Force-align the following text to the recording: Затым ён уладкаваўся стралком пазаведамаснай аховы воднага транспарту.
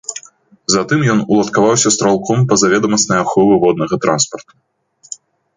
Затым 0.75 1.03
ён 1.13 1.19
уладкаваўся 1.35 1.93
стралком 1.95 2.37
пазаведамаснай 2.53 3.21
аховы 3.27 3.53
воднага 3.65 3.95
транспарту. 4.07 4.53